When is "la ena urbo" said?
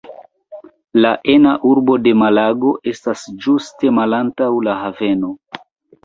1.05-1.97